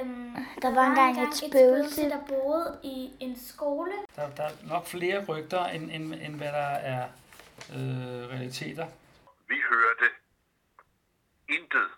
[0.00, 2.02] Øhm, Der var engang et spøgelse.
[2.02, 3.92] der boede i en skole.
[4.16, 7.08] Der, der er nok flere rygter, end, end, end hvad der er
[7.72, 8.86] øh, realiteter.
[9.48, 10.06] Vi hørte
[11.48, 11.88] intet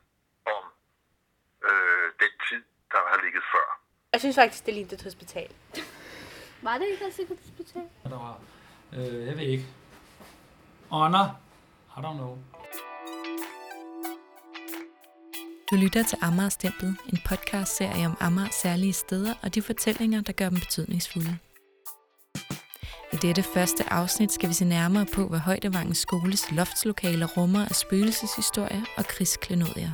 [0.46, 0.62] om
[1.64, 3.80] øh, den tid, der har ligget før.
[4.12, 5.48] Jeg synes faktisk, det lignede et hospital.
[6.62, 7.82] Var det ikke også et hospital?
[8.04, 8.38] Der var,
[8.92, 9.64] øh, jeg ved ikke.
[10.90, 11.40] Ånder?
[11.96, 12.38] I don't know.
[15.71, 20.33] Du lytter til Amager Stemplet, en podcast-serie om Amager særlige steder og de fortællinger, der
[20.33, 21.38] gør dem betydningsfulde.
[23.12, 27.74] I dette første afsnit skal vi se nærmere på, hvad Højdevangens skoles loftslokaler rummer af
[27.74, 29.91] spøgelseshistorier og krigsklenodier.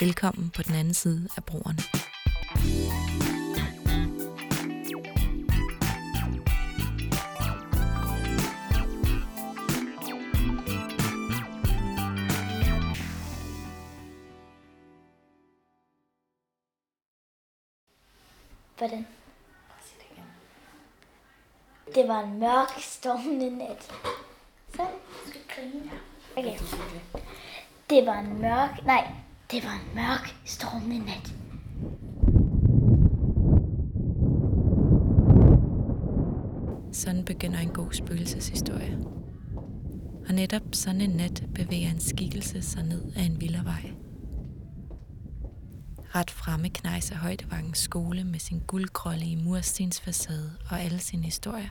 [0.00, 3.09] Velkommen på den anden side af broerne.
[18.80, 19.06] Hvordan?
[21.94, 23.92] Det var en mørk, stormende nat.
[24.74, 25.90] Så Du skal grine.
[26.36, 26.58] Okay.
[27.90, 28.86] Det var en mørk...
[28.86, 29.12] Nej,
[29.50, 31.34] det var en mørk, stormende nat.
[36.92, 38.98] Sådan begynder en god spøgelseshistorie.
[40.28, 43.92] Og netop sådan en nat bevæger en skikkelse sig ned ad en villavej.
[46.14, 51.68] Ret fremme knejser Højdevangens skole med sin guldgrålige murstensfacade og alle sine historier.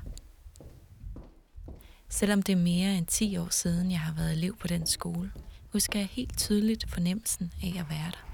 [2.09, 5.32] Selvom det er mere end 10 år siden, jeg har været elev på den skole,
[5.73, 8.28] husker jeg helt tydeligt fornemmelsen af at være der.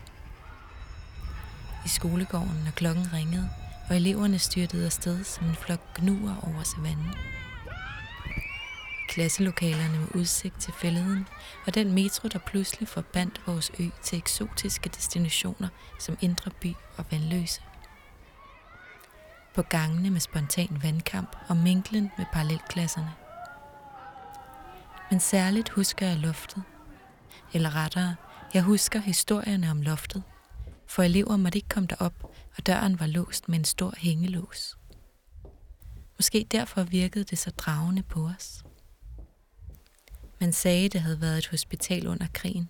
[1.85, 3.49] I skolegården, når klokken ringede,
[3.89, 7.11] og eleverne styrtede afsted som en flok gnuer over savannen.
[9.07, 11.27] Klasselokalerne med udsigt til fælleden,
[11.65, 15.67] og den metro, der pludselig forbandt vores ø til eksotiske destinationer
[15.99, 17.61] som Indre By og Vandløse.
[19.53, 23.13] På gangene med spontan vandkamp og minklen med parallelklasserne.
[25.11, 26.63] Men særligt husker jeg loftet.
[27.53, 28.15] Eller rettere,
[28.53, 30.23] jeg husker historierne om loftet.
[30.87, 32.13] For elever måtte ikke komme derop,
[32.57, 34.77] og døren var låst med en stor hængelås.
[36.17, 38.63] Måske derfor virkede det så dragende på os.
[40.39, 42.69] Man sagde, det havde været et hospital under krigen.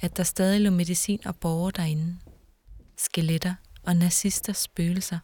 [0.00, 2.16] At der stadig lå medicin og borgere derinde.
[2.96, 5.18] Skeletter og nazisters spøgelser.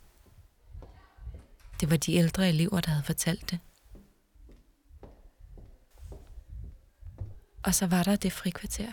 [1.80, 3.58] Det var de ældre elever, der havde fortalt det.
[7.62, 8.92] Og så var der det frikvarter.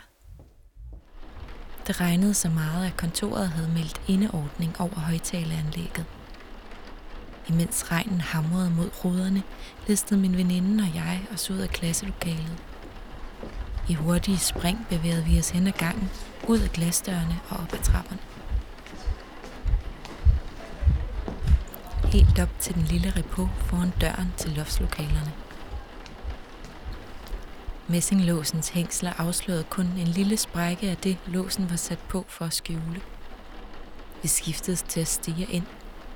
[1.87, 6.05] Det regnede så meget, at kontoret havde meldt indeordning over højtaleanlægget.
[7.49, 9.43] Imens regnen hamrede mod ruderne,
[9.87, 12.57] listede min veninde og jeg os ud af klasselokalet.
[13.89, 16.09] I hurtige spring bevægede vi os hen ad gangen,
[16.47, 18.19] ud af glasdørene og op ad trapperne.
[22.03, 25.31] Helt op til den lille repo foran døren til loftslokalerne.
[27.87, 32.53] Messinglåsens hængsler afslørede kun en lille sprække af det, låsen var sat på for at
[32.53, 33.01] skjule.
[34.21, 35.65] Vi skiftede til at stige ind,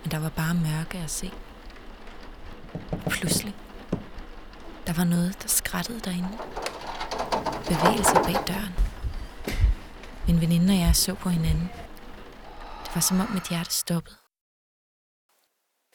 [0.03, 1.31] men der var bare mørke at se.
[3.09, 3.55] Pludselig,
[4.87, 6.37] der var noget, der skrattede derinde.
[7.67, 8.73] Bevægelser bag døren.
[10.27, 11.69] Min veninde og jeg så på hinanden.
[12.85, 14.15] Det var som om mit hjerte stoppede.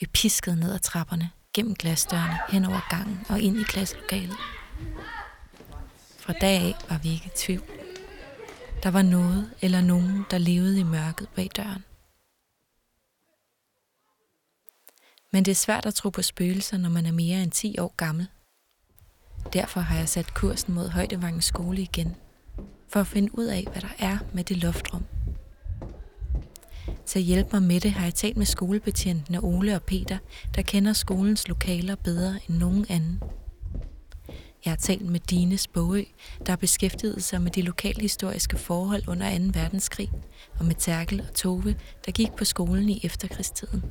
[0.01, 4.37] Vi piskede ned ad trapperne, gennem glasdørene, hen over gangen og ind i klasselokalet.
[6.19, 7.63] Fra dag af var vi ikke i tvivl.
[8.83, 11.85] Der var noget eller nogen, der levede i mørket bag døren.
[15.33, 17.95] Men det er svært at tro på spøgelser, når man er mere end 10 år
[17.97, 18.27] gammel.
[19.53, 22.17] Derfor har jeg sat kursen mod Højdevangens skole igen,
[22.89, 25.05] for at finde ud af, hvad der er med det loftrum.
[27.07, 30.19] Til at hjælpe mig med det har jeg talt med skolebetjentene Ole og Peter,
[30.55, 33.23] der kender skolens lokaler bedre end nogen anden.
[34.65, 36.03] Jeg har talt med Dine Spåø,
[36.47, 39.45] der har beskæftiget sig med de lokalhistoriske forhold under 2.
[39.61, 40.11] verdenskrig,
[40.59, 41.77] og med Terkel og Tove,
[42.07, 43.83] der gik på skolen i efterkrigstiden.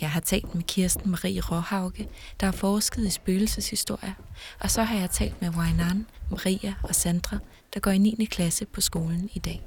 [0.00, 2.08] Jeg har talt med Kirsten Marie Råhauke,
[2.40, 4.12] der har forsket i spøgelseshistorier,
[4.60, 7.38] og så har jeg talt med Wainan, Maria og Sandra,
[7.74, 8.24] der går i 9.
[8.24, 9.62] klasse på skolen i dag.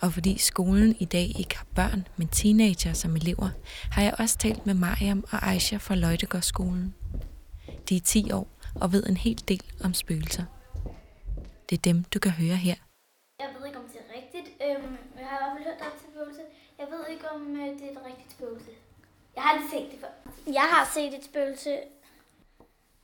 [0.00, 3.48] Og fordi skolen i dag ikke har børn, men teenager som elever,
[3.90, 6.94] har jeg også talt med Mariam og Aisha fra Løjtegårdsskolen.
[7.88, 10.44] De er 10 år og ved en hel del om spøgelser.
[11.70, 12.74] Det er dem, du kan høre her.
[13.40, 14.48] Jeg ved ikke, om det er rigtigt.
[14.64, 16.42] Øhm, jeg har i hvert fald hørt, der er et spøgelse.
[16.78, 18.70] Jeg ved ikke, om øh, det er et rigtigt spøgelse.
[19.34, 20.32] Jeg har aldrig set det før.
[20.52, 21.78] Jeg har set et spøgelse.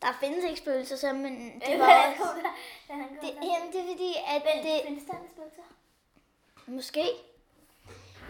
[0.02, 1.34] Der findes ikke spøgelser, så, men
[1.66, 2.22] det var også...
[3.22, 4.80] Det, jamen, det er fordi, at Men det...
[4.86, 5.62] findes der en spøgelser?
[6.66, 7.04] Måske.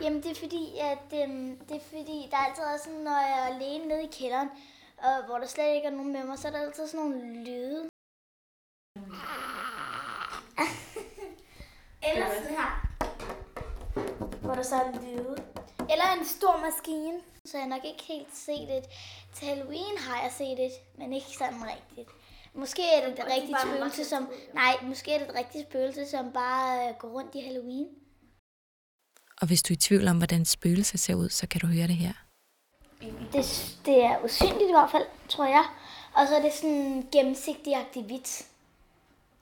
[0.02, 3.20] Jamen, det er fordi, at øhm, det er fordi, der er altid også sådan, når
[3.20, 4.50] jeg er alene nede i kælderen,
[4.98, 7.44] og hvor der slet ikke er nogen med mig, så er der altid sådan nogle
[7.44, 7.90] lyde.
[12.02, 12.89] Eller sådan her.
[14.50, 15.36] Hvor der så er lyde.
[15.92, 17.20] Eller en stor maskine.
[17.44, 18.84] Så jeg har nok ikke helt set det.
[19.34, 22.08] Til Halloween har jeg set det, men ikke sådan rigtigt.
[22.54, 24.28] Måske er det et rigtigt spøgelse, som...
[24.54, 27.86] Nej, måske er det et rigtigt spøgelse, som bare øh, går rundt i Halloween.
[29.40, 31.86] Og hvis du er i tvivl om, hvordan spøgelse ser ud, så kan du høre
[31.86, 32.12] det her.
[33.32, 33.44] Det,
[33.86, 35.64] det er usynligt i hvert fald, tror jeg.
[36.14, 38.49] Og så er det sådan gennemsigtig-agtigt hvidt.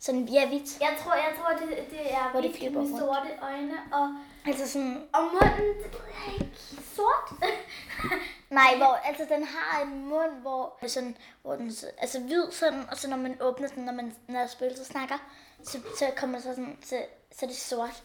[0.01, 0.81] Sådan ja, hvidt.
[0.81, 3.01] Jeg tror, jeg tror det, det er Hvor det hvidt flipper med rundt.
[3.03, 4.15] sorte øjne, og,
[4.47, 5.03] Altså sådan...
[5.15, 6.57] og munden, det ved jeg ikke,
[6.97, 7.51] sort.
[8.51, 12.85] Nej, hvor, altså den har en mund, hvor, sådan, hvor den, så- altså hvid sådan,
[12.91, 15.15] og så når man åbner den, når man når spøgelset snakker,
[15.65, 17.03] så, så kommer så sådan, så,
[17.33, 18.03] så er det sort.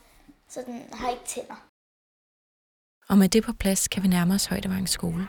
[0.49, 1.67] Så den har ikke tænder.
[3.09, 5.27] Og med det på plads kan vi nærme os Højdevang skole.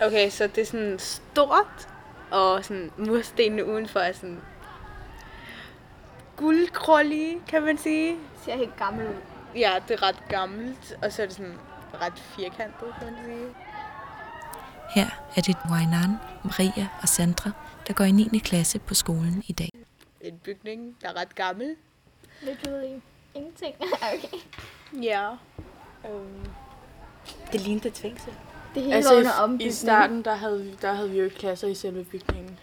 [0.00, 1.88] Okay, så det er sådan stort,
[2.30, 4.40] og sådan murstenene udenfor er sådan
[6.38, 8.16] guldgrålige, kan man sige.
[8.44, 9.14] ser helt gammel ud.
[9.54, 11.58] Ja, det er ret gammelt, og så er det sådan
[11.94, 13.54] ret firkantet, kan man sige.
[14.94, 15.06] Her
[15.36, 17.50] er det Wainan, Maria og Sandra,
[17.88, 18.38] der går i 9.
[18.38, 19.70] klasse på skolen i dag.
[20.20, 21.76] En bygning, der er ret gammel.
[22.42, 23.00] Literally
[23.34, 23.74] ingenting.
[24.14, 24.38] okay.
[25.02, 25.30] Ja.
[26.10, 26.46] Øhm,
[27.52, 28.32] det lignede et fængsel.
[28.74, 31.24] Det hele Altså var under i, i starten, der havde, vi, der havde vi jo
[31.24, 32.58] ikke klasser i selve bygningen.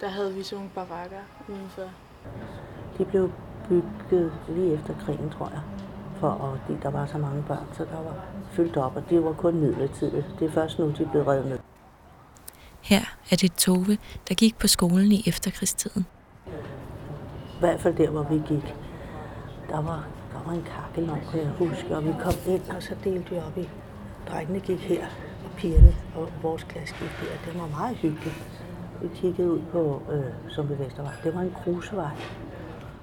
[0.00, 1.90] Der havde vi sådan nogle barakker udenfor.
[2.98, 3.30] De blev
[3.68, 5.60] bygget lige efter krigen, tror jeg.
[6.20, 9.32] For fordi der var så mange børn, så der var fyldt op, og det var
[9.32, 10.26] kun midlertidigt.
[10.38, 11.58] Det er først nu, de blevet revet ned.
[12.82, 13.00] Her
[13.30, 13.98] er det Tove,
[14.28, 16.06] der gik på skolen i efterkrigstiden.
[16.46, 18.74] I hvert fald der, hvor vi gik.
[19.68, 22.94] Der var, der var en kakkelovn, kan jeg huske, og vi kom ind, og så
[23.04, 23.68] delte vi op i.
[24.30, 25.04] Drengene gik her,
[25.44, 27.50] og pigerne og vores klasse gik der.
[27.50, 28.64] Det var meget hyggeligt.
[29.02, 31.12] Vi kiggede ud på øh, Zombie Vestervej.
[31.24, 32.16] Det var en grusevej.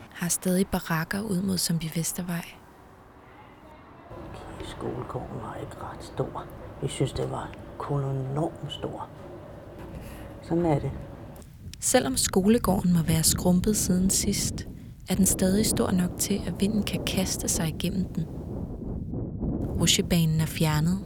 [0.10, 2.46] Har stadig barakker ud mod Zombie Vestervej.
[4.64, 6.46] Skolegården var ikke ret stor.
[6.82, 9.10] Vi synes, det var kun enormt stor.
[10.42, 10.92] Sådan er det.
[11.80, 14.68] Selvom skolegården må være skrumpet siden sidst,
[15.10, 18.26] er den stadig stor nok til, at vinden kan kaste sig igennem den.
[19.80, 21.00] Rusjebanen er fjernet.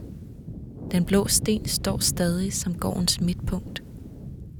[0.90, 3.82] Den blå sten står stadig som gårdens midtpunkt,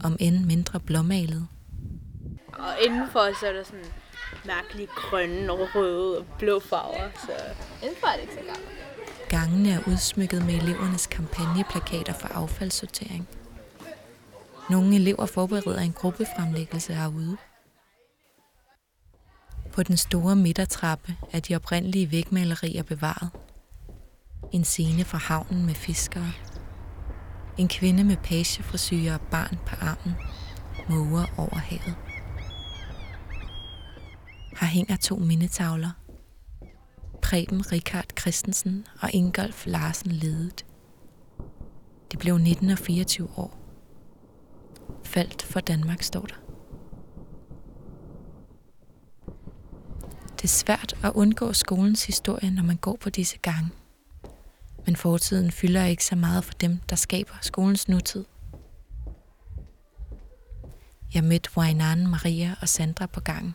[0.04, 1.48] om end mindre blåmalet.
[2.52, 3.84] Og indenfor så er der sådan
[4.44, 7.10] mærkelige grønne og røde og blå farver.
[7.14, 7.32] Så
[7.82, 8.76] Indenfor er det ikke så gammelt.
[9.28, 13.28] Gangene er udsmykket med elevernes kampagneplakater for affaldssortering.
[14.70, 17.36] Nogle elever forbereder en gruppefremlæggelse herude.
[19.72, 23.30] På den store midtertrappe er de oprindelige vægmalerier bevaret.
[24.52, 26.32] En scene fra havnen med fiskere.
[27.58, 30.14] En kvinde med pagefrisyre og barn på armen.
[30.88, 31.94] Måger over havet.
[34.60, 35.90] Her hænger to mindetavler.
[37.22, 40.66] Preben Richard Christensen og Ingolf Larsen ledet.
[42.10, 43.58] Det blev 19 og 24 år.
[45.04, 46.34] Faldt for Danmark, står der.
[50.36, 53.70] Det er svært at undgå skolens historie, når man går på disse gange.
[54.86, 58.24] Men fortiden fylder ikke så meget for dem, der skaber skolens nutid.
[61.14, 63.54] Jeg mødte Wainan, Maria og Sandra på gangen.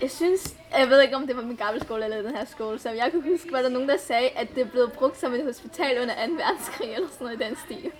[0.00, 2.78] Jeg synes, jeg ved ikke om det var min gamle skole eller den her skole,
[2.78, 5.44] så jeg kunne huske, var der nogen, der sagde, at det blev brugt som et
[5.44, 6.32] hospital under 2.
[6.32, 7.90] verdenskrig eller sådan noget i den stil.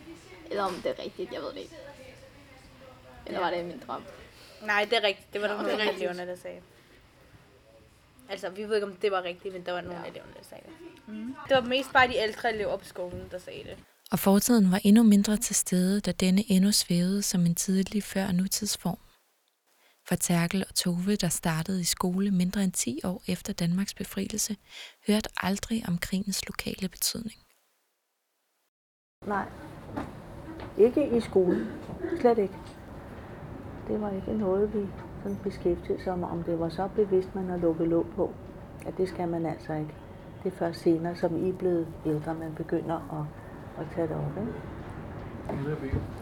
[0.51, 1.75] Eller om det er rigtigt, jeg ved det ikke.
[3.27, 4.03] Eller var det min drøm?
[4.63, 5.33] nej, det er rigtigt.
[5.33, 5.97] Det var der er af rigtigt.
[5.97, 6.61] eleverne, der sagde.
[8.31, 10.43] Altså, vi ved ikke, om det var rigtigt, men der var nogle af eleverne, der
[10.43, 11.15] sagde det.
[11.15, 11.35] Mm.
[11.49, 13.79] Det var mest bare de ældre elever på skolen, der sagde det.
[14.13, 18.33] Og fortiden var endnu mindre til stede, da denne endnu svævede som en tidlig før
[18.33, 18.99] nutidsform.
[20.09, 24.57] For Terkel og Tove, der startede i skole mindre end 10 år efter Danmarks befrielse,
[25.07, 27.41] hørte aldrig om krigens lokale betydning.
[29.27, 29.47] Nej.
[30.79, 31.67] Ikke i skolen.
[32.21, 32.55] Slet ikke.
[33.89, 34.87] Det var ikke noget, vi
[35.23, 38.35] sådan beskæftiget sig om, om det var så bevidst, man har lukket låg på.
[38.87, 39.95] At det skal man altså ikke.
[40.43, 43.25] Det er først senere, som I er blevet ældre, man begynder at,
[43.81, 44.37] at tage det op.
[44.43, 44.55] Ikke?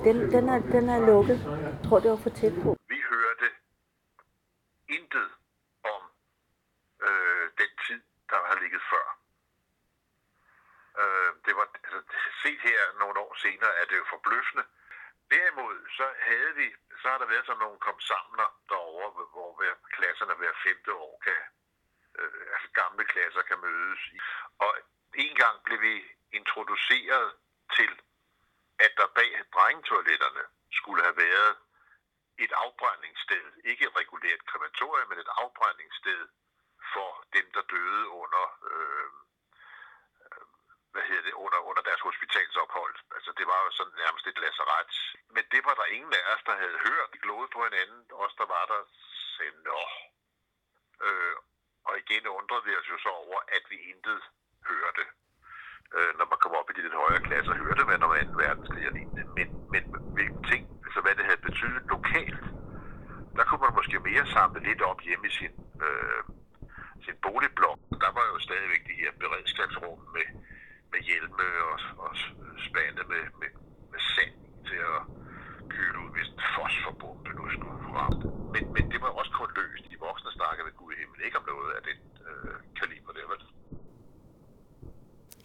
[0.07, 1.39] Den, den, er, den er lukket.
[1.67, 2.71] Jeg tror, det var for tæt på.
[2.95, 3.49] Vi hørte
[4.97, 5.29] intet
[5.95, 6.03] om
[7.07, 8.01] øh, den tid,
[8.31, 9.07] der har ligget før.
[11.01, 12.01] Øh, det var, altså,
[12.43, 14.65] set her nogle år senere, er det jo forbløffende.
[15.35, 16.67] Derimod, så havde vi,
[17.01, 18.39] så har der været sådan nogle kom sammen
[19.15, 21.43] hvor, hvor hver klasserne hver femte år kan,
[22.19, 24.01] øh, altså gamle klasser kan mødes.
[24.59, 24.71] Og
[25.15, 25.95] en gang blev vi
[26.33, 27.29] introduceret
[27.77, 27.91] til,
[28.79, 30.45] at der bag drengetoiletterne
[30.79, 31.57] skulle have været
[32.39, 33.47] et afbrændingssted.
[33.65, 36.23] Ikke et regulært krematorium, men et afbrændingssted
[36.93, 38.98] for dem, der døde under, øh,
[40.99, 42.95] hvad hedder det, under, under deres hospitalsophold.
[43.17, 44.89] Altså det var jo sådan nærmest et lazaret.
[45.35, 47.13] Men det var der ingen af os, der havde hørt.
[47.15, 48.01] De glodede på hinanden.
[48.25, 48.81] Os, der var der,
[49.35, 49.81] sagde, nå.
[51.07, 51.37] Øh,
[51.89, 54.21] og igen undrede vi os jo så over, at vi intet
[54.71, 55.05] hørte.
[55.97, 58.43] Øh, når man kom op i de lidt højere klasser, hørte man om 2.
[58.45, 59.25] verdenskrig og lignende.
[59.39, 59.83] Men, men
[60.17, 62.45] hvilken ting, altså hvad det havde betydet lokalt,
[63.37, 65.55] der kunne man måske mere samle lidt op hjemme i sin,
[65.87, 66.23] øh,
[67.07, 67.79] sin boligblok.
[68.03, 70.27] Der var jo stadigvæk de her beredskabsrum med,
[70.93, 72.13] med hjelme og, og
[72.69, 73.51] spande med, med,
[73.93, 74.35] med sand
[74.69, 75.01] til at
[75.75, 78.23] køle ud, hvis en fosforbombe nu skulle ramme.
[78.55, 79.85] Men, men det var også kun løst.
[79.93, 83.27] De voksne snakkede ved Gud i himlen ikke om noget af den øh, kaliber der,
[83.33, 83.43] vel?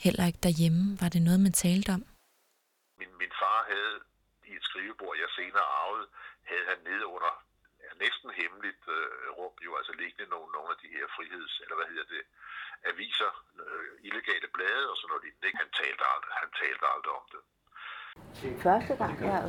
[0.06, 2.04] Heller ikke derhjemme var det noget, man talte om.
[3.00, 3.96] Min, min far havde
[4.50, 6.08] i et skrivebord, jeg senere arvede,
[6.50, 7.32] havde han nede under
[8.04, 11.88] næsten hemmeligt øh, rum, jo altså liggende nogle, nogle af de her friheds, eller hvad
[11.92, 12.24] hedder det,
[12.92, 13.32] aviser,
[13.64, 15.60] øh, illegale blade og sådan noget lignende.
[15.64, 17.44] Han talte aldrig, han talte aldrig om det.
[18.68, 19.42] Første gang, jeg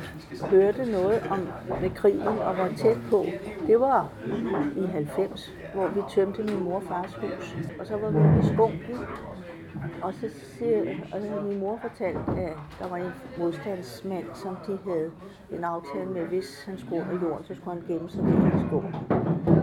[0.49, 1.39] hørte noget om
[1.83, 3.19] med krigen og var tæt på,
[3.69, 4.01] det var
[4.81, 7.45] i 90, hvor vi tømte min mor og fars hus.
[7.79, 8.97] Og så var vi i skunken,
[10.01, 14.57] og så siger, og så havde min mor fortalt, at der var en modstandsmand, som
[14.67, 15.11] de havde
[15.51, 18.67] en aftale med, hvis han skulle i jorden, så skulle han gemme sig ved en
[18.67, 18.83] skov.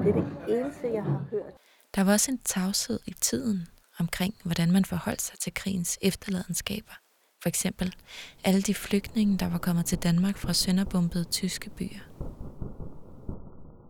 [0.02, 1.52] Det er det eneste, jeg har hørt.
[1.94, 6.94] Der var også en tavshed i tiden omkring, hvordan man forholdt sig til krigens efterladenskaber.
[7.42, 7.88] For eksempel
[8.44, 12.04] alle de flygtninge, der var kommet til Danmark fra sønderbombede tyske byer.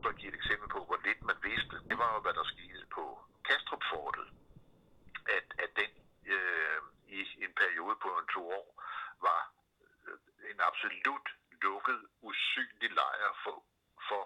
[0.03, 2.45] For at give et eksempel på, hvor lidt man vidste, det var jo, hvad der
[2.55, 3.05] skete på
[3.49, 4.27] Kastrupfortet.
[5.37, 5.91] At, at den
[6.35, 6.79] øh,
[7.35, 8.83] i en periode på en to år
[9.21, 9.41] var
[10.09, 11.29] øh, en absolut
[11.63, 13.65] lukket, usynlig lejr for,
[14.09, 14.23] for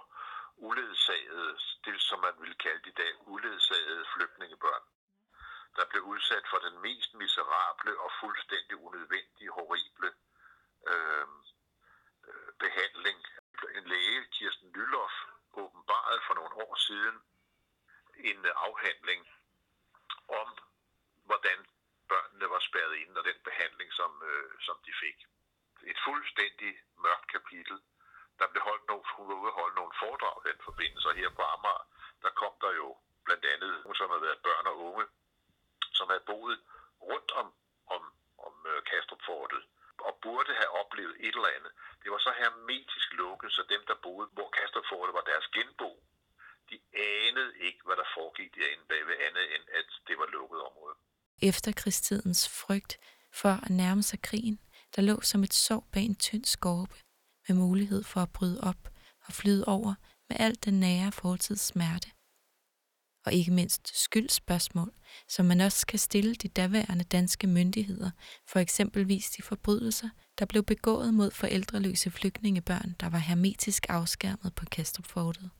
[0.56, 4.82] uledsagede, det som man ville kalde i dag, uledsagede flygtningebørn
[5.76, 10.10] der blev udsat for den mest miserable og fuldstændig unødvendige, horrible
[10.92, 11.26] øh,
[12.28, 13.18] øh behandling.
[13.78, 15.12] En læge, Kirsten Nyllof,
[15.52, 17.16] åbenbarede for nogle år siden
[18.16, 19.28] en afhandling
[20.28, 20.58] om,
[22.68, 25.18] spærret ind, og den behandling, som, øh, som de fik.
[25.92, 26.72] Et fuldstændig
[27.04, 27.76] mørkt kapitel.
[28.38, 31.30] Der blev holdt nogle, hun var ude holde nogle foredrag i den forbindelse, og her
[31.38, 31.84] på Amager,
[32.22, 32.88] der kom der jo
[33.24, 35.04] blandt andet, som havde været børn og unge,
[35.98, 36.58] som havde boet
[37.10, 37.48] rundt om,
[37.94, 38.02] om,
[38.46, 39.62] om øh, Kastrupfortet
[39.98, 41.72] og burde have oplevet et eller andet.
[42.02, 45.90] Det var så hermetisk lukket, så dem, der boede, hvor Kastrupfortet var deres genbo,
[46.70, 50.96] de anede ikke, hvad der foregik derinde bagved andet, end at det var lukket område.
[51.42, 52.98] Efterkrigstidens frygt
[53.32, 54.58] for at nærme sig krigen,
[54.96, 56.94] der lå som et sår bag en tynd skorpe,
[57.48, 58.88] med mulighed for at bryde op
[59.26, 59.94] og flyde over
[60.28, 62.10] med alt den nære fortids smerte
[63.26, 64.92] og ikke mindst skyldspørgsmål,
[65.28, 68.10] som man også kan stille de daværende danske myndigheder,
[68.48, 74.64] for eksempelvis de forbrydelser, der blev begået mod forældreløse flygtningebørn, der var hermetisk afskærmet på
[74.70, 75.50] Kastrupfortet.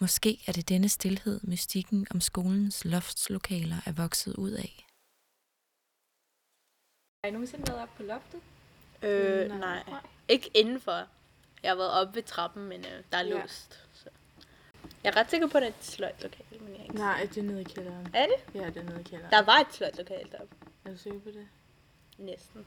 [0.00, 4.86] Måske er det denne stillhed, mystikken om skolens loftslokaler er vokset ud af.
[7.24, 8.40] Har I nogensinde været op på loftet?
[9.02, 9.58] Øh, nej.
[9.88, 10.00] nej.
[10.28, 11.06] Ikke indenfor.
[11.62, 13.40] Jeg har været oppe ved trappen, men øh, der er Ja.
[13.40, 13.80] låst.
[13.92, 14.08] Så.
[15.04, 16.94] Jeg er ret sikker på, at det er et sløjt lokal, men jeg er ikke
[16.94, 18.06] Nej, det er nede i kælderen.
[18.14, 18.54] Er det?
[18.60, 19.30] Ja, det er nede i kælderen.
[19.32, 20.54] Der var et sløjt lokal deroppe.
[20.84, 21.48] Er du sikker på det?
[22.18, 22.66] Næsten.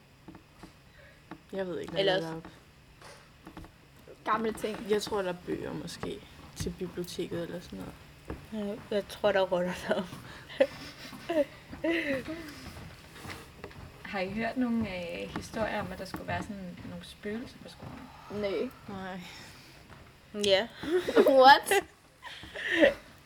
[1.52, 2.50] Jeg ved ikke, hvad Ellers- der er deroppe.
[4.24, 4.86] Gamle ting.
[4.90, 6.20] Jeg tror, der er bøger måske
[6.58, 8.68] til biblioteket eller sådan noget.
[8.68, 10.16] Jeg, jeg tror, der runder deroppe.
[14.02, 17.68] Har I hørt nogle øh, historier om, at der skulle være sådan nogle spøgelser på
[17.68, 18.40] skolen?
[18.42, 18.68] Nej.
[18.88, 19.20] Nej.
[20.44, 20.68] Ja.
[21.42, 21.72] What?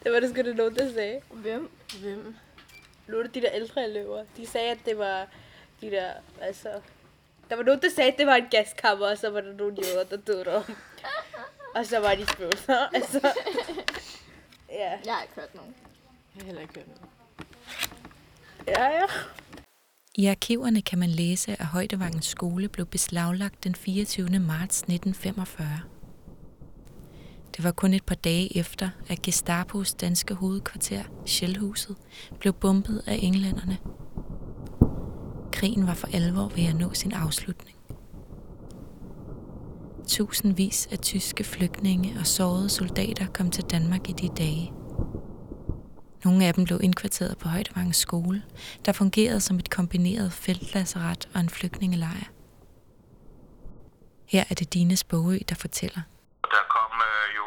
[0.02, 1.20] Det var det sgu da nogen, der sagde.
[1.30, 1.70] Hvem?
[2.00, 2.36] Hvem?
[3.06, 4.24] Nu er det de der ældre elever.
[4.36, 5.26] De sagde, at det var
[5.80, 6.68] de der, altså...
[7.50, 9.76] Der var nogen, der sagde, at det var en gaskammer, og så var der nogle
[9.76, 10.64] jøder, der døde derom.
[11.74, 13.32] og så var de spøgelser, altså...
[14.68, 14.90] Ja.
[15.04, 15.74] Jeg har ikke hørt nogen.
[16.34, 17.02] Jeg har heller ikke hørt noget.
[18.68, 19.06] Ja, ja.
[20.14, 24.38] I arkiverne kan man læse, at Højdevangens skole blev beslaglagt den 24.
[24.38, 25.66] marts 1945.
[27.56, 31.96] Det var kun et par dage efter, at Gestapos danske hovedkvarter, Shellhuset,
[32.40, 33.78] blev bombet af englænderne.
[35.52, 37.76] Krigen var for alvor ved at nå sin afslutning.
[40.14, 44.73] Tusindvis af tyske flygtninge og sårede soldater kom til Danmark i de dage–
[46.25, 48.38] Nogle af dem blev indkvarteret på Højdevang skole,
[48.85, 52.26] der fungerede som et kombineret feltlasseret og en flygtningelejr.
[54.33, 56.02] Her er det Dines Bogø, der fortæller.
[56.54, 57.47] Der kom øh, jo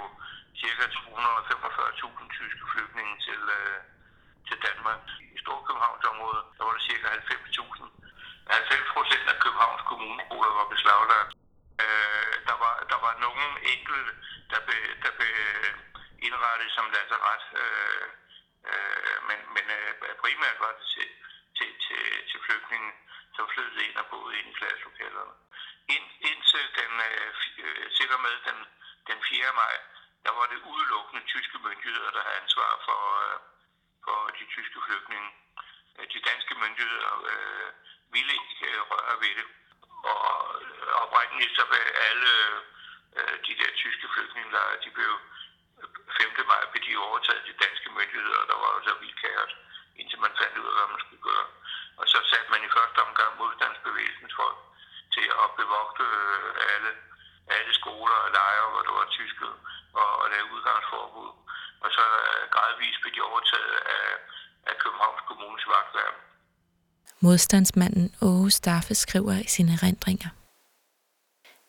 [0.60, 0.86] ca.
[0.96, 3.78] 245.000 tyske flygtninge til, øh,
[4.48, 5.04] til Danmark.
[5.36, 7.08] I Storkøbenhavnsområdet der var der ca.
[7.18, 7.86] 90.000.
[8.48, 11.32] 90 procent af Københavns kommuneskoler var beslaglagt.
[11.84, 14.12] Øh, der, var, der var nogle enkelte,
[14.52, 15.74] der blev, der blev øh,
[16.28, 17.44] indrettet som lazaret.
[17.62, 18.08] øh,
[18.72, 21.10] øh, men, men øh, primært var det til,
[21.58, 22.92] til, til, til flygtninge,
[23.36, 25.34] som flyttede ind og boede inde i klasselokalerne.
[25.96, 27.32] Ind, indtil den, øh,
[27.64, 28.58] øh til og med den,
[29.10, 29.54] den 4.
[29.62, 29.76] maj,
[30.26, 33.38] der var det udelukkende tyske myndigheder, der havde ansvar for, øh,
[34.06, 35.30] for de tyske flygtninge.
[35.98, 37.70] Øh, de danske myndigheder øh,
[38.14, 39.48] ville ikke røre ved det.
[40.14, 40.26] Og
[41.04, 42.32] oprindeligt så blev alle
[43.18, 45.14] øh, de der tyske flygtningelejre, de blev
[46.18, 46.48] 5.
[46.52, 49.54] maj blev de overtaget de danske myndigheder, og der var jo så vildt kaos,
[50.00, 51.48] indtil man fandt ud af, hvad man skulle gøre.
[52.00, 54.58] Og så satte man i første omgang modstandsbevægelsens folk
[55.16, 56.06] til at bevogte
[56.74, 56.92] alle,
[57.58, 59.46] alle skoler og lejre, hvor der var tyske,
[60.02, 61.32] og, og lave udgangsforbud.
[61.84, 62.06] Og så
[62.54, 64.08] gradvist blev de overtaget af,
[64.70, 66.18] af Københavns Kommunes vagtværn.
[67.26, 70.30] Modstandsmanden Åge Staffe skriver i sine erindringer.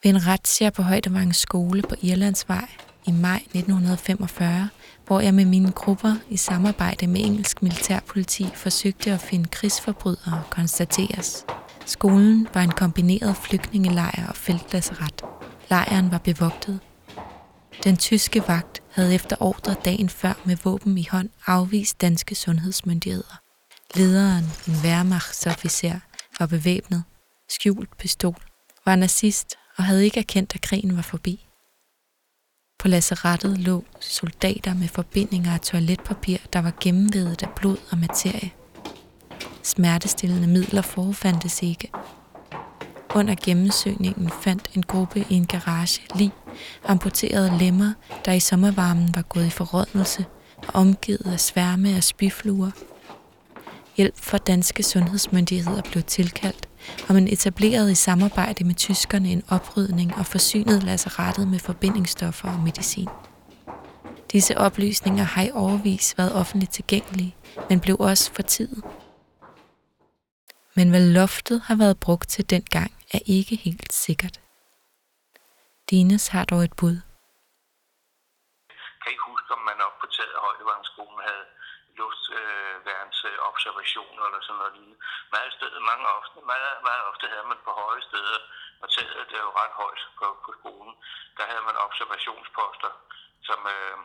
[0.03, 2.69] Ved en razzia på Højdevang skole på Irlandsvej
[3.07, 4.69] i maj 1945,
[5.07, 11.47] hvor jeg med mine grupper i samarbejde med engelsk militærpoliti forsøgte at finde krigsforbrydere, konstateres.
[11.87, 15.23] Skolen var en kombineret flygtningelejr og feltlasseret.
[15.71, 16.81] Lejren var bevogtet.
[17.85, 23.46] Den tyske vagt havde efter ordre dagen før med våben i hånd afvist danske sundhedsmyndigheder.
[23.95, 26.01] Lederen, en Wehrmachtsofficer,
[26.39, 27.05] var bevæbnet,
[27.49, 28.37] skjult pistol,
[28.85, 31.47] var nazist og havde ikke erkendt, at krigen var forbi.
[32.79, 38.51] På lasserettet lå soldater med forbindinger af toiletpapir, der var gennemvedet af blod og materie.
[39.63, 41.91] Smertestillende midler forefandtes ikke.
[43.15, 46.33] Under gennemsøgningen fandt en gruppe i en garage lig
[46.85, 47.93] amputerede lemmer,
[48.25, 50.25] der i sommervarmen var gået i forrådnelse
[50.57, 52.71] og omgivet af sværme af spyfluer.
[53.97, 56.69] Hjælp fra danske sundhedsmyndigheder blev tilkaldt,
[57.09, 62.61] og man etablerede i samarbejde med tyskerne en oprydning og forsynede lasserettet med forbindingsstoffer og
[62.61, 63.09] medicin.
[64.33, 67.37] Disse oplysninger har i overvis været offentligt tilgængelige,
[67.69, 68.83] men blev også for tid.
[70.77, 74.41] Men hvad loftet har været brugt til dengang, er ikke helt sikkert.
[75.91, 76.97] Dines har dog et bud.
[78.69, 81.47] Jeg kan ikke huske, om man op på taget af Højdevangskolen havde
[83.07, 84.99] hans øh, observationer eller sådan noget lignende.
[85.35, 88.39] Meget, sted, mange ofte, meget, meget ofte havde man på høje steder,
[88.83, 90.95] og taget det jo ret højt på, på skolen,
[91.37, 92.93] der havde man observationsposter,
[93.49, 93.97] som øh,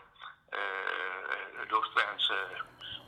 [0.57, 2.57] øh, luftværens øh,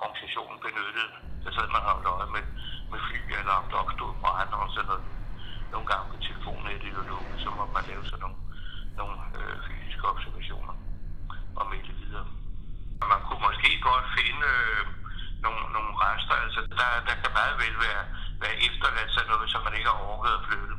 [0.06, 1.10] organisation benyttede.
[1.44, 2.46] Der sad man holdt øje med,
[2.92, 5.06] med fly, eller om der opstod brand og sådan noget.
[5.74, 8.40] Nogle gange på telefonnettet det lukket, så må man lave sådan nogle,
[9.00, 10.76] nogle øh, fysiske observationer
[11.60, 12.28] og melde videre.
[13.12, 14.86] Man kunne måske godt finde øh,
[16.14, 16.36] rester.
[16.46, 18.04] Altså, der, der kan meget vel være,
[18.44, 20.76] være efterladt sig noget, som man ikke har overgået at flytte.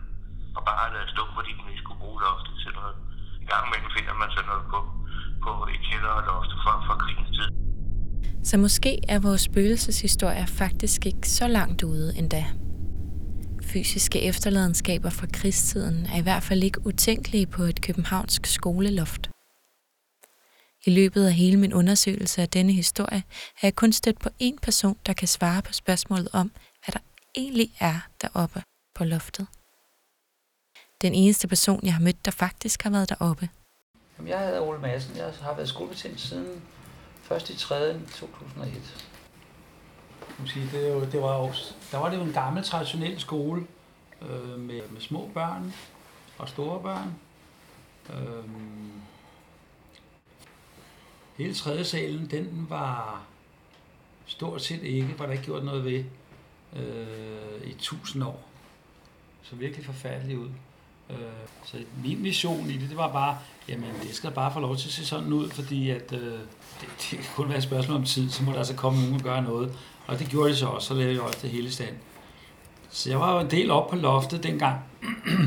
[0.57, 2.95] Og bare lade stå, fordi man ikke skulle bruge loftet til noget.
[3.43, 4.79] En gang imellem finder man så noget på,
[5.45, 7.49] på et kælderloft fra, fra krigens tid.
[8.51, 12.45] Så måske er vores spøgelseshistorie faktisk ikke så langt ude endda.
[13.73, 19.34] Fysiske efterladenskaber fra krigstiden er i hvert fald ikke utænkelige på et københavnsk skoleloft.
[20.87, 23.23] I løbet af hele min undersøgelse af denne historie
[23.57, 26.53] har jeg kun stødt på én person, der kan svare på spørgsmålet om,
[26.85, 26.99] hvad der
[27.37, 28.63] egentlig er deroppe
[28.95, 29.47] på loftet.
[31.03, 33.49] Den eneste person, jeg har mødt, der faktisk har været deroppe.
[34.19, 35.17] Jamen, jeg hedder Ole Madsen.
[35.17, 36.63] Jeg har været skolebetjent siden
[37.31, 37.51] 1.
[37.51, 38.01] i 3.
[38.17, 39.07] 2001.
[40.47, 43.67] Sige, det, jo, det var også, der var det jo en gammel traditionel skole
[44.23, 45.75] øh, med, med små børn
[46.39, 47.15] og store børn.
[48.11, 48.45] Øh,
[51.37, 53.23] Hele tredje salen, den var
[54.27, 56.05] stort set ikke, var der ikke gjort noget ved
[56.77, 58.49] øh, i tusind år.
[59.43, 60.49] Så virkelig forfærdeligt ud.
[61.11, 61.17] Øh,
[61.65, 64.89] så min mission i det, det var bare, jamen det skal bare få lov til
[64.89, 66.39] at se sådan ud, fordi at, øh,
[66.81, 69.15] det, det kan kun være et spørgsmål om tid, så må der altså komme nogen
[69.15, 69.79] og gøre noget.
[70.07, 71.95] Og det gjorde de så også, så lavede jeg også det hele stand.
[72.91, 74.81] Så jeg var jo en del op på loftet dengang.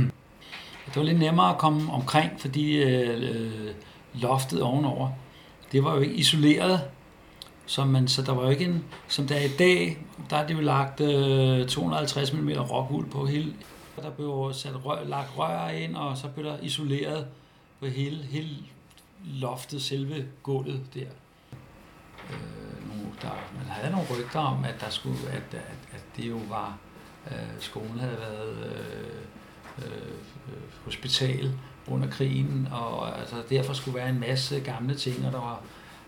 [0.86, 3.74] det var lidt nemmere at komme omkring, fordi øh, øh
[4.14, 5.10] loftet ovenover,
[5.72, 6.82] det var jo ikke isoleret,
[7.66, 10.48] så, man, så der var jo ikke en, som der er i dag, der er
[10.48, 13.54] det jo lagt øh, 250 mm rockuld på hele,
[13.96, 17.28] der blev sat rør, lagt rør ind, og så blev der isoleret
[17.80, 18.50] på hele, hele
[19.26, 21.08] loftet, selve gulvet der.
[22.30, 26.30] Øh, nogle der, man havde nogle rygter om, at der skulle, at, at, at det
[26.30, 26.78] jo var,
[27.32, 30.02] øh, skolen havde været øh, øh,
[30.48, 31.54] øh hospital
[31.88, 35.62] under krigen, og altså, derfor skulle være en masse gamle ting, og der var,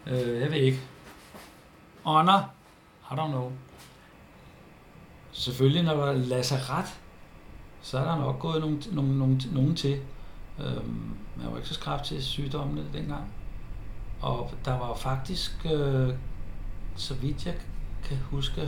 [0.08, 0.80] øh, jeg ved ikke,
[2.06, 2.54] ånder,
[3.12, 3.52] I don't know.
[5.32, 6.86] Selvfølgelig, når der var lazaret,
[7.82, 10.00] så er der nok gået nogen, nogen, nogen, nogen til.
[10.60, 13.34] Øhm, man var ikke så skrab til sygdommene dengang.
[14.22, 16.14] Og der var faktisk, øh,
[16.96, 17.56] så vidt jeg
[18.04, 18.62] kan huske,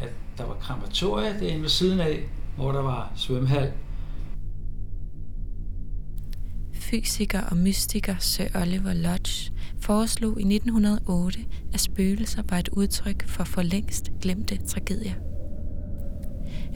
[0.00, 3.72] at der var krematoriet derinde ved siden af, hvor der var svømmehal.
[6.90, 11.38] Fysiker og mystiker Sir Oliver Lodge foreslog i 1908,
[11.72, 15.14] at spøgelser var et udtryk for for længst glemte tragedier.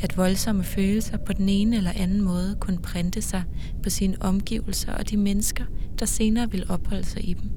[0.00, 3.44] At voldsomme følelser på den ene eller anden måde kunne printe sig
[3.82, 5.64] på sine omgivelser og de mennesker,
[5.98, 7.50] der senere ville opholde sig i dem.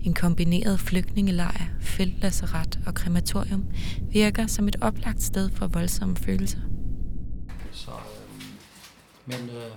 [0.00, 3.64] En kombineret flygtningelejr, feltlasseret og krematorium
[4.12, 6.60] virker som et oplagt sted for voldsomme følelser.
[7.72, 8.44] Så, øh,
[9.26, 9.70] men øh,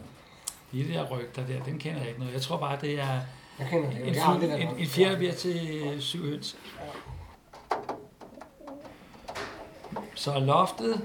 [0.71, 2.33] de der rygter der, den kender jeg ikke noget.
[2.33, 3.19] Jeg tror bare, det er
[3.59, 4.07] Jeg kender det.
[4.07, 4.81] en, Jeg en, deroppe.
[4.81, 6.55] en fjerdebier til syv høns.
[10.15, 11.01] Så loftet,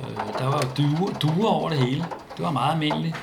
[0.00, 2.04] øh, der var duer, duer over det hele.
[2.36, 3.16] Det var meget almindeligt.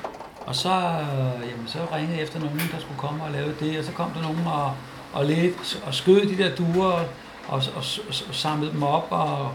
[0.46, 3.78] Og så, øh, jamen, så ringede jeg efter nogen, der skulle komme og lave det,
[3.78, 4.72] og så kom der nogen og,
[5.12, 7.04] og, lidt, og skød de der duer og,
[7.48, 7.82] og, og,
[8.28, 9.52] og samlede dem op, og,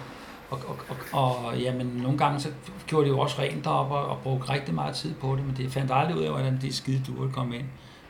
[0.54, 2.50] og, og, og, og jamen, nogle gange så
[2.88, 5.56] gjorde de jo også rent op og, og brugte rigtig meget tid på det, men
[5.58, 7.66] det fandt aldrig ud af, hvordan de skide duer kom ind.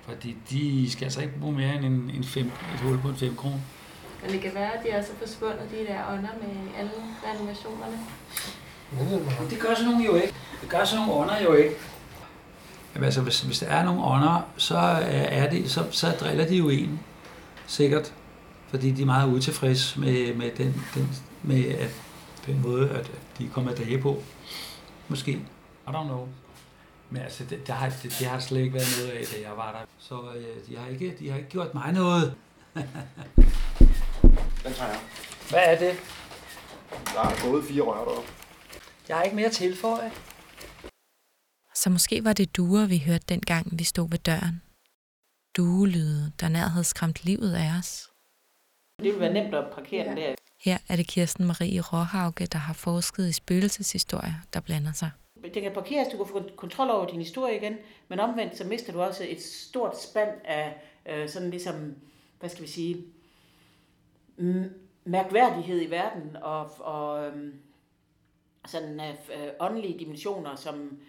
[0.07, 3.15] Fordi de skal altså ikke bruge mere end en, en fem, et hul på en
[3.15, 3.59] 5 kroner.
[4.21, 6.91] Men det kan være, at de er så forsvundet, de der ånder med alle
[7.27, 7.99] renovationerne.
[8.91, 10.33] Men det gør sådan nogle jo ikke.
[10.61, 11.75] Det gør sådan nogle ånder jo ikke.
[12.95, 16.55] Jamen, altså, hvis, hvis der er nogle ånder, så, er det, så, så driller de
[16.55, 16.99] jo en.
[17.67, 18.13] Sikkert.
[18.67, 21.09] Fordi de er meget utilfredse med, med, den, den,
[21.43, 21.89] med at,
[22.45, 24.23] den måde, at de kommer dage på.
[25.07, 25.31] Måske.
[25.31, 26.27] I don't know.
[27.09, 29.57] Men altså, det, det, har, det, det har slet ikke været noget af, da jeg
[29.57, 29.85] var der.
[29.97, 32.35] Så øh, de, har ikke, de har ikke gjort mig noget.
[34.63, 34.99] Den tager jeg.
[35.49, 35.95] Hvad er det?
[37.13, 38.29] Der er gået fire rør deroppe.
[39.07, 40.11] Jeg har ikke mere tilføje.
[41.75, 44.61] Så måske var det duer, vi hørte dengang, vi stod ved døren.
[45.57, 48.12] Duelyde, der nær havde skræmt livet af os.
[49.03, 50.35] Det vil være nemt at parkere den der.
[50.59, 55.11] Her er det Kirsten Marie Råhauge, der har forsket i spøgelseshistorier, der blander sig.
[55.53, 58.93] Den kan parkeres, du kan få kontrol over din historie igen, men omvendt så mister
[58.93, 61.95] du også et stort spand af øh, sådan ligesom,
[62.39, 63.05] hvad skal vi sige,
[65.05, 67.53] mærkværdighed i verden og, og øhm,
[68.67, 70.99] sådan øh, åndelige dimensioner, som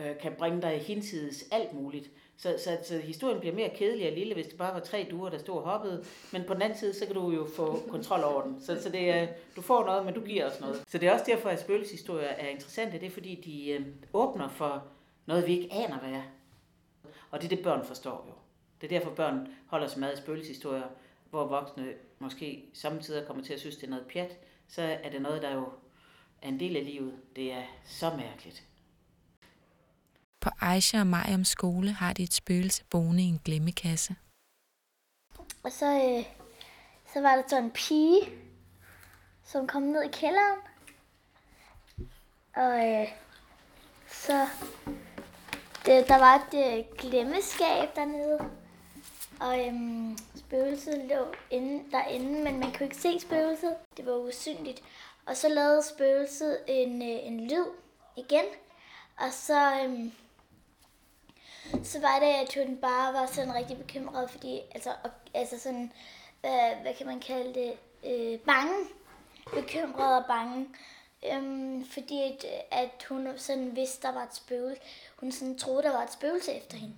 [0.00, 2.10] øh, kan bringe dig hinsides alt muligt.
[2.42, 5.30] Så, så, så historien bliver mere kedelig og lille, hvis det bare var tre duer,
[5.30, 6.04] der stod og hoppede.
[6.32, 8.60] Men på den anden side, så kan du jo få kontrol over den.
[8.60, 10.82] Så, så det er, du får noget, men du giver også noget.
[10.88, 13.00] Så det er også derfor, at spøgelseshistorier er interessante.
[13.00, 14.84] Det er fordi, de øh, åbner for
[15.26, 16.22] noget, vi ikke aner, hvad er.
[17.30, 18.32] Og det er det, børn forstår jo.
[18.80, 20.88] Det er derfor, børn holder sig meget af spøgelseshistorier,
[21.30, 24.38] hvor voksne måske samtidig kommer til at synes, det er noget pjat.
[24.68, 25.68] Så er det noget, der jo
[26.42, 27.12] er en del af livet.
[27.36, 28.69] Det er så mærkeligt.
[30.40, 34.16] På Aisha og Mariams skole har de et spøgelse boende i en glemmekasse.
[35.62, 36.24] Og så, øh,
[37.12, 38.20] så var der sådan en pige,
[39.44, 40.58] som kom ned i kælderen.
[42.56, 43.08] Og øh,
[44.08, 44.46] så
[45.86, 48.50] det, der var et øh, glemmeskab dernede.
[49.40, 53.76] Og øhm, spøgelset lå inde, derinde, men man kunne ikke se spøgelset.
[53.96, 54.82] Det var usynligt.
[55.26, 57.66] Og så lavede spøgelset en, øh, en lyd
[58.16, 58.44] igen.
[59.16, 60.12] Og så, øhm,
[61.84, 65.92] så var det, at hun bare var sådan rigtig bekymret, fordi, altså, og, altså sådan,
[66.40, 67.72] hvad, hvad kan man kalde det,
[68.04, 68.74] øh, bange.
[69.54, 70.68] Bekymret og bange.
[71.32, 74.82] Øhm, fordi at, at hun sådan vidste, der var et spøgelse.
[75.16, 76.94] Hun sådan troede, der var et spøgelse efter hende.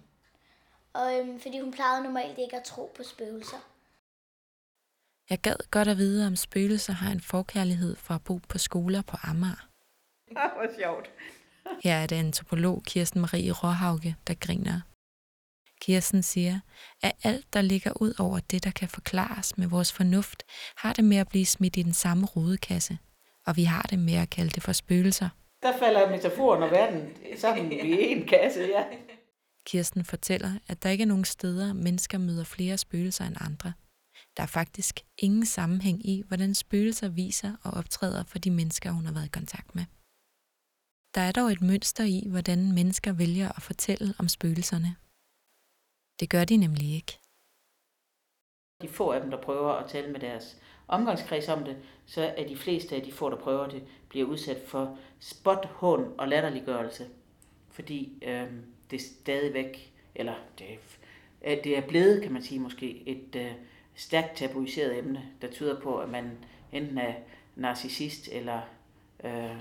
[0.92, 3.68] Og øhm, fordi hun plejede normalt ikke at tro på spøgelser.
[5.30, 9.02] Jeg gad godt at vide, om spøgelser har en forkærlighed for at bo på skoler
[9.02, 9.68] på Amager.
[10.56, 11.10] Hvor sjovt.
[11.84, 14.80] Her er det antropolog Kirsten Marie Råhauge, der griner.
[15.80, 16.60] Kirsten siger,
[17.02, 20.42] at alt, der ligger ud over det, der kan forklares med vores fornuft,
[20.76, 22.98] har det med at blive smidt i den samme rodekasse,
[23.46, 25.28] og vi har det med at kalde det for spøgelser.
[25.62, 28.84] Der falder metaforen og verden sammen i en kasse, ja.
[29.66, 33.72] Kirsten fortæller, at der ikke er nogen steder, mennesker møder flere spøgelser end andre.
[34.36, 39.06] Der er faktisk ingen sammenhæng i, hvordan spøgelser viser og optræder for de mennesker, hun
[39.06, 39.84] har været i kontakt med.
[41.14, 44.96] Der er dog et mønster i, hvordan mennesker vælger at fortælle om spøgelserne.
[46.20, 47.18] Det gør de nemlig ikke.
[48.82, 50.56] De få af dem, der prøver at tale med deres
[50.88, 54.62] omgangskreds om det, så er de fleste af de få, der prøver det, bliver udsat
[54.66, 57.08] for spot, hån og latterliggørelse.
[57.70, 58.52] Fordi øh,
[58.90, 60.66] det er stadigvæk, eller det,
[61.40, 63.52] er, det er blevet, kan man sige måske, et øh,
[63.94, 66.38] stærkt tabuiseret emne, der tyder på, at man
[66.72, 67.14] enten er
[67.56, 68.60] narcissist eller
[69.24, 69.56] øh,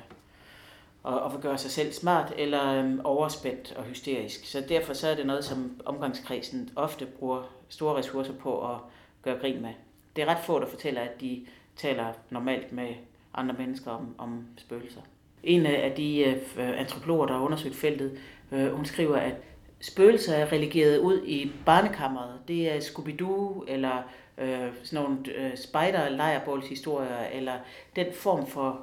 [1.03, 4.45] og, og vil gøre sig selv smart eller øhm, overspændt og hysterisk.
[4.45, 8.77] Så derfor så er det noget, som omgangskredsen ofte bruger store ressourcer på at
[9.21, 9.73] gøre grin med.
[10.15, 12.89] Det er ret få, der fortæller, at de taler normalt med
[13.33, 15.01] andre mennesker om, om spøgelser.
[15.43, 16.19] En af de
[16.57, 18.19] øh, antropologer, der har undersøgt feltet,
[18.51, 19.33] øh, hun skriver, at
[19.79, 22.39] spøgelser er relegeret ud i barnekammeret.
[22.47, 24.03] Det er Scooby-Doo eller
[24.37, 27.53] øh, sådan nogle øh, spider-lejrbålshistorier, eller
[27.95, 28.81] den form for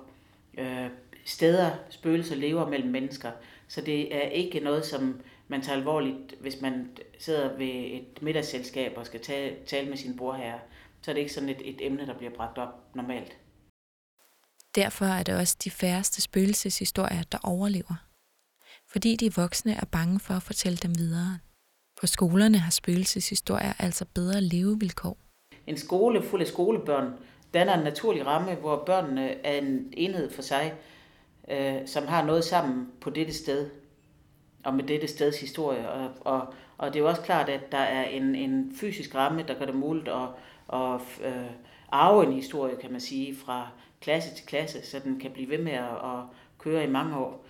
[0.59, 0.87] øh,
[1.29, 3.33] steder, spøgelser lever mellem mennesker.
[3.69, 8.93] Så det er ikke noget, som man tager alvorligt, hvis man sidder ved et middagsselskab
[8.97, 10.61] og skal tale, tale med sin brorherre.
[11.03, 13.37] Så er det ikke sådan et, et emne, der bliver bragt op normalt.
[14.75, 18.05] Derfor er det også de færreste spøgelseshistorier, der overlever.
[18.93, 21.39] Fordi de voksne er bange for at fortælle dem videre.
[22.01, 25.19] På skolerne har spøgelseshistorier altså bedre levevilkår.
[25.67, 27.13] En skole fuld af skolebørn
[27.55, 30.75] danner en naturlig ramme, hvor børnene er en enhed for sig,
[31.51, 33.71] øh, som har noget sammen på dette sted,
[34.65, 35.91] og med dette steds historie.
[35.91, 39.45] Og, og, og det er jo også klart, at der er en, en fysisk ramme,
[39.49, 40.29] der gør det muligt at,
[40.73, 41.51] at øh,
[41.93, 43.69] arve en historie, kan man sige, fra
[44.01, 46.21] klasse til klasse, så den kan blive ved med at, at
[46.59, 47.45] køre i mange år.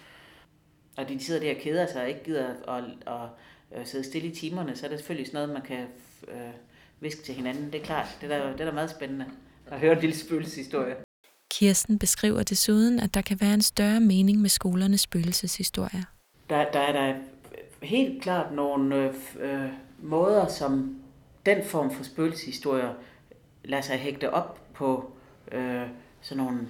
[0.96, 3.28] Og de sidder der og keder sig og ikke gider at, at,
[3.70, 5.86] at, sidde stille i timerne, så er det selvfølgelig sådan noget, man kan
[6.28, 6.50] øh,
[7.00, 7.72] viske til hinanden.
[7.72, 9.26] Det er klart, det er da, det er da meget spændende
[9.66, 11.07] at høre en lille spøgelseshistorie.
[11.50, 16.02] Kirsten beskriver desuden, at der kan være en større mening med skolernes spøgelseshistorier.
[16.50, 17.14] Der, der er der
[17.82, 19.70] helt klart nogle øh, øh,
[20.02, 20.96] måder, som
[21.46, 22.94] den form for spøgelseshistorier
[23.64, 25.12] lader sig hægte op på
[25.52, 25.82] øh,
[26.20, 26.68] sådan nogle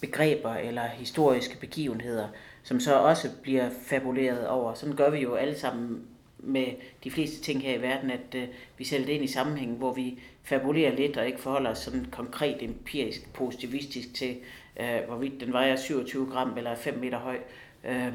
[0.00, 2.28] begreber eller historiske begivenheder,
[2.62, 4.74] som så også bliver fabuleret over.
[4.74, 6.02] Sådan gør vi jo alle sammen
[6.38, 6.66] med
[7.04, 9.92] de fleste ting her i verden, at øh, vi sætter det ind i sammenhæng, hvor
[9.92, 14.36] vi fabulerer lidt og ikke forholder os sådan konkret empirisk positivistisk til,
[14.80, 17.38] øh, hvorvidt den vejer 27 gram eller 5 meter høj.
[17.84, 18.12] Øh,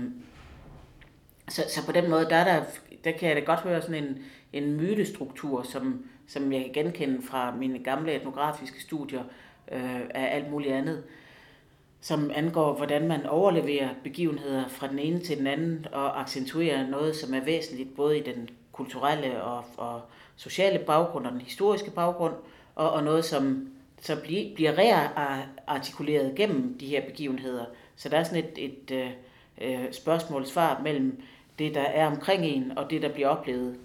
[1.47, 2.63] så, så på den måde, der, er der,
[3.03, 4.17] der kan jeg da godt høre sådan en,
[4.53, 9.23] en mytestruktur, som, som jeg kan genkende fra mine gamle etnografiske studier
[9.71, 11.03] øh, af alt muligt andet,
[12.01, 17.15] som angår, hvordan man overleverer begivenheder fra den ene til den anden og accentuerer noget,
[17.15, 20.01] som er væsentligt både i den kulturelle og, og
[20.39, 22.33] sociale baggrund og den historiske baggrund,
[22.75, 23.69] og, og noget, som
[24.01, 27.65] så bliver, bliver reartikuleret gennem de her begivenheder.
[27.95, 29.11] Så der er sådan et, et øh
[29.91, 31.21] spørgsmål-svar mellem
[31.59, 33.75] det, der er omkring en, og det, der bliver oplevet,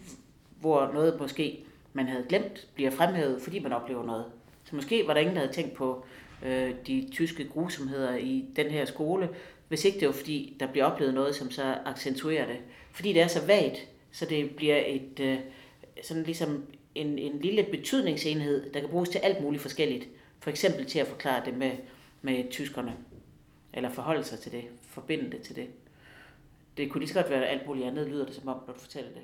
[0.61, 1.61] hvor noget måske
[1.93, 4.25] man havde glemt, bliver fremhævet, fordi man oplever noget.
[4.65, 6.05] Så måske var der ingen, der havde tænkt på
[6.47, 9.29] øh, de tyske grusomheder i den her skole,
[9.69, 12.57] hvis ikke det var fordi, der bliver oplevet noget, som så accentuerer det.
[12.93, 15.39] Fordi det er så vagt, så det bliver et, øh,
[16.03, 20.09] sådan ligesom en, en lille betydningsenhed, der kan bruges til alt muligt forskelligt.
[20.41, 21.73] For eksempel til at forklare det med,
[22.23, 22.97] med tyskerne,
[23.73, 25.69] eller forholde sig til det, forbinde det til det.
[26.77, 28.81] Det kunne lige så godt være alt muligt andet, lyder det som om, når du
[28.81, 29.23] fortæller det.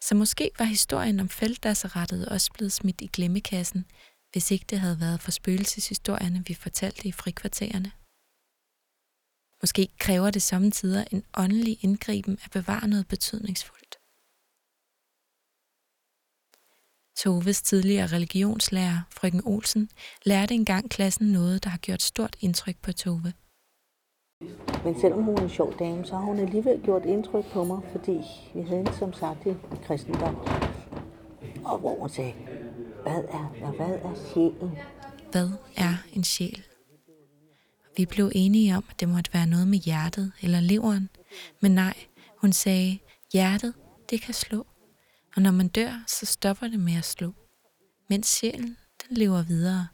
[0.00, 3.84] Så måske var historien om feltdasseratet også blevet smidt i glemmekassen,
[4.32, 7.92] hvis ikke det havde været for spøgelseshistorierne, vi fortalte i frikvartererne.
[9.62, 13.85] Måske kræver det samtidig en åndelig indgriben at bevare noget betydningsfuldt.
[17.16, 19.88] Toves tidligere religionslærer, frøken Olsen,
[20.24, 23.32] lærte engang klassen noget, der har gjort stort indtryk på Tove.
[24.84, 27.80] Men selvom hun er en sjov dame, så har hun alligevel gjort indtryk på mig,
[27.92, 28.20] fordi
[28.54, 29.54] vi havde hende som sagt i
[29.86, 30.36] kristendom.
[31.64, 32.32] Og hvor hun sagde,
[33.02, 34.70] hvad er, hvad er sjælen?
[35.30, 36.62] Hvad er en sjæl?
[37.96, 41.08] Vi blev enige om, at det måtte være noget med hjertet eller leveren.
[41.60, 41.94] Men nej,
[42.36, 42.98] hun sagde,
[43.32, 43.74] hjertet,
[44.10, 44.66] det kan slå.
[45.36, 47.32] Og når man dør, så stopper det med at slå.
[48.08, 49.88] Mens sjælen, den lever videre.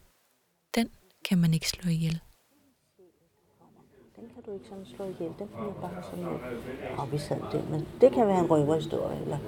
[0.74, 0.90] Den
[1.24, 2.20] kan man ikke slå ihjel.
[4.16, 5.32] Den kan du ikke sådan slå ihjel.
[5.38, 6.26] Den bliver bare sådan
[6.98, 7.70] op i sandet.
[7.70, 9.38] Men det kan være en røverhistorie, eller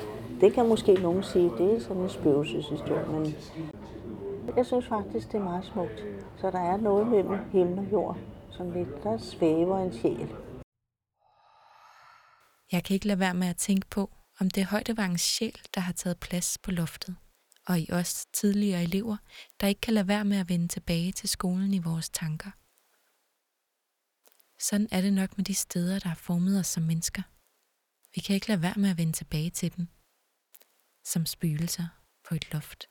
[0.40, 3.35] det kan måske nogen sige, det er sådan en spøgelseshistorie, men
[4.57, 6.04] jeg synes faktisk, det er meget smukt.
[6.40, 8.18] Så der er noget mellem himmel og jord,
[8.50, 10.28] som lidt, der svæver en sjæl.
[12.72, 15.92] Jeg kan ikke lade være med at tænke på, om det højdevangens sjæl, der har
[15.92, 17.16] taget plads på loftet,
[17.66, 19.16] og i os tidligere elever,
[19.61, 22.51] der ikke kan lade være med at vende tilbage til skolen i vores tanker.
[24.61, 27.23] Sådan er det nok med de steder, der har formet os som mennesker.
[28.14, 29.88] Vi kan ikke lade være med at vende tilbage til dem,
[31.05, 31.87] som spøgelser
[32.29, 32.88] på et loft.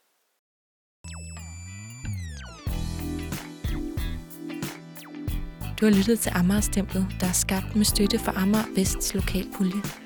[5.80, 10.03] Du har lyttet til Amager-stemplet, der er skabt med støtte for Amager Vests lokalpulje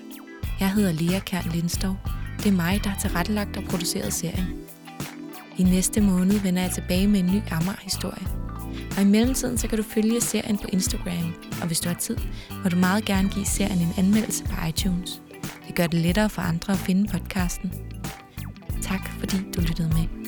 [0.61, 1.97] jeg hedder Lea Kern Lindstov.
[2.39, 4.47] Det er mig, der har tilrettelagt og produceret serien.
[5.59, 8.27] I næste måned vender jeg tilbage med en ny Amager-historie.
[8.97, 12.17] Og i mellemtiden så kan du følge serien på Instagram, og hvis du har tid,
[12.65, 15.23] må du meget gerne give serien en anmeldelse på iTunes.
[15.67, 17.73] Det gør det lettere for andre at finde podcasten.
[18.83, 20.28] Tak fordi du lyttede med.